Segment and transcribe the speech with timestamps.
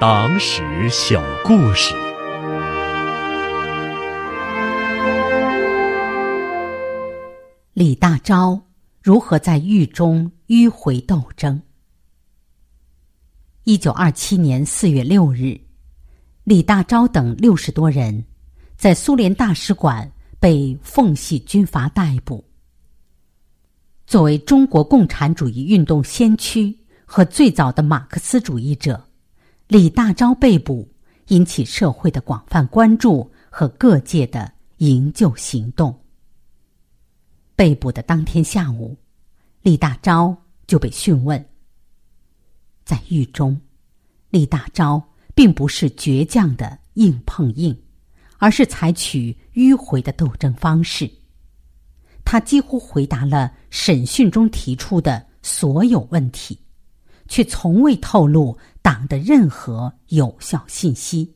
[0.00, 1.92] 党史小故事：
[7.72, 8.60] 李大钊
[9.02, 11.60] 如何在狱中迂回斗争？
[13.64, 15.60] 一九二七年四月六日，
[16.44, 18.24] 李大钊等六十多人
[18.76, 20.08] 在苏联大使馆
[20.38, 22.44] 被奉系军阀逮捕。
[24.06, 29.07] 作为中国共产主义运动先驱和最早的马克思主义者。
[29.68, 30.88] 李大钊被捕，
[31.26, 35.94] 引起社会的广泛关注和各界的营救行动。
[37.54, 38.96] 被捕的当天下午，
[39.60, 40.34] 李大钊
[40.66, 41.46] 就被讯问。
[42.82, 43.60] 在狱中，
[44.30, 45.02] 李大钊
[45.34, 47.78] 并不是倔强的硬碰硬，
[48.38, 51.10] 而是采取迂回的斗争方式。
[52.24, 56.58] 他几乎回答了审讯中提出的所有问题。
[57.30, 58.56] 却从未透露
[58.88, 61.30] 党的任何有效信息，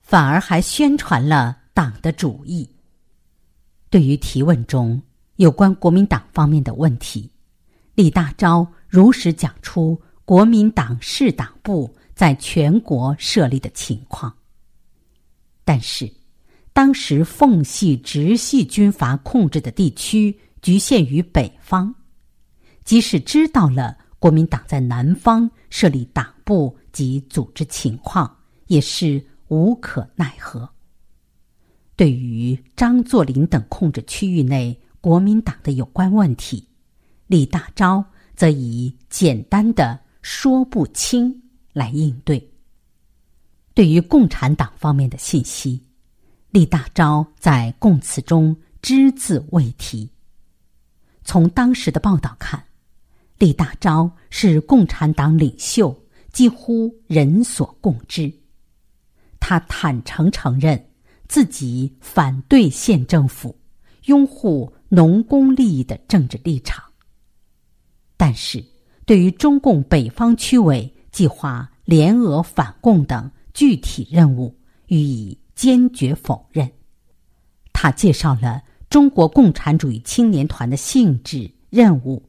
[0.00, 2.66] 反而还宣传了党的主义。
[3.90, 5.02] 对于提问中
[5.34, 7.30] 有关国民党方面的问题，
[7.94, 14.34] 李大钊如实讲出国民党市党部在全国设立的情况。
[15.66, 16.10] 但是，
[16.72, 21.94] 当时奉系直系军阀控制的地区局限于北方，
[22.84, 23.98] 即使知道了。
[24.18, 28.34] 国民党在南方设立党部及组织情况
[28.68, 30.66] 也是无可奈何。
[31.94, 36.66] 对于张作霖等控制区域内国民党的有关问题，
[37.26, 38.02] 李大钊
[38.34, 41.42] 则以简单的说不清
[41.74, 42.50] 来应对。
[43.74, 45.84] 对于共产党方面的信息，
[46.50, 50.08] 李大钊在供词中只字未提。
[51.24, 52.62] 从当时的报道看。
[53.38, 55.94] 李大钊是共产党领袖，
[56.36, 58.30] 几乎人所共知。
[59.40, 60.78] 他坦诚承认
[61.28, 63.58] 自己反对县政府，
[64.04, 66.84] 拥护农工利益的政治立场。
[68.18, 68.62] 但是，
[69.06, 74.54] 对于中共北方区委计划联俄反共等具体任务，
[74.88, 76.70] 予以坚决否认。
[77.72, 82.22] 他介绍了中国共产主义青年团的性质、任务。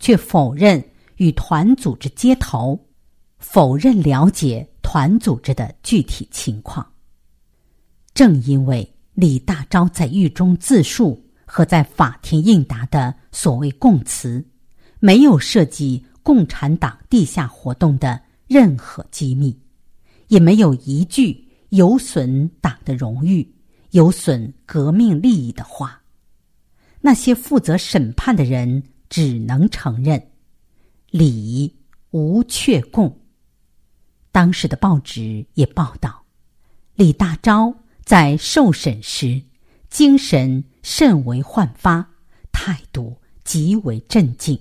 [0.00, 0.84] 却否认
[1.16, 2.78] 与团组织接头，
[3.46, 6.84] 否认了解团组织的具体情况。
[8.14, 14.44] 正因为李大钊在狱中自述和在法庭应答的所谓供词，
[14.98, 19.56] 没有涉及共产党地下活动的任何机密，
[20.28, 23.54] 也没有一句有损党的荣誉、
[23.90, 26.02] 有损革命利益的话，
[27.00, 28.82] 那些负责审判的人。
[29.10, 30.20] 只能承认，
[31.10, 31.72] 李
[32.10, 33.16] 无确供。
[34.34, 36.20] 当时的报纸也报道，
[36.96, 37.72] 李大钊
[38.04, 39.40] 在受审时
[39.88, 42.04] 精神甚为焕发，
[42.50, 44.58] 态度极为镇静，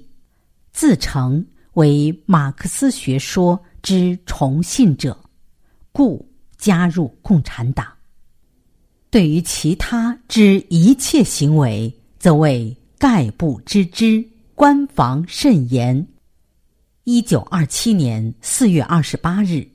[0.72, 5.20] 自称为马克思学说之崇信者，
[5.92, 6.24] 故
[6.56, 7.88] 加入共产党。
[9.10, 14.24] 对于其他之一切行为，则为概不知之。
[14.54, 16.08] 官防甚严。
[17.06, 19.68] 一九二七年四月二十八日，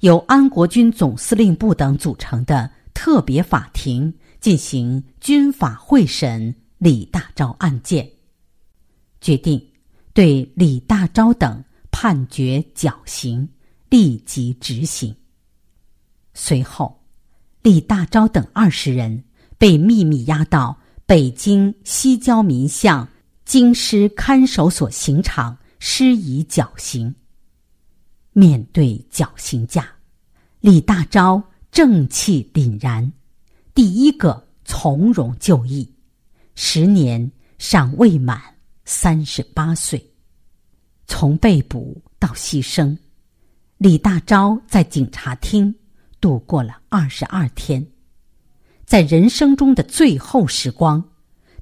[0.00, 4.10] 由安国军总司令部等组成的特别法庭
[4.40, 8.10] 进行军法会审李大钊案件，
[9.20, 9.62] 决定
[10.14, 13.46] 对李大钊等判决绞刑，
[13.90, 15.14] 立即执行。
[16.32, 16.98] 随后，
[17.60, 19.22] 李大钊等二十人
[19.58, 23.06] 被秘密押到北京西郊民巷。
[23.44, 25.54] 京师看守所刑场
[25.86, 27.14] 施以绞刑。
[28.32, 29.86] 面对绞刑架，
[30.60, 31.40] 李大钊
[31.70, 33.12] 正气凛然，
[33.74, 35.86] 第一个从容就义，
[36.54, 38.40] 时年尚未满
[38.86, 40.02] 三十八岁。
[41.06, 42.96] 从被捕到牺牲，
[43.76, 45.72] 李大钊在警察厅
[46.18, 47.86] 度过了二十二天，
[48.86, 51.04] 在人生中的最后时光。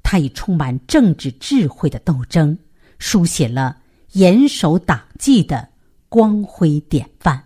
[0.00, 2.56] 他以充满政治智慧的斗争，
[3.00, 3.81] 书写了
[4.12, 5.68] 严守党纪的
[6.08, 7.42] 光辉典范，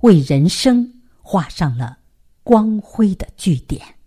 [0.00, 1.98] 为人生画上了
[2.42, 3.97] 光辉的句点。